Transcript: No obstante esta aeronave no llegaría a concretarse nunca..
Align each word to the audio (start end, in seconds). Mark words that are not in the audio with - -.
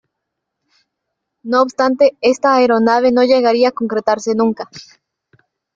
No 1.43 1.61
obstante 1.61 2.17
esta 2.21 2.55
aeronave 2.55 3.11
no 3.11 3.21
llegaría 3.23 3.67
a 3.69 3.77
concretarse 3.79 4.33
nunca.. 4.33 4.67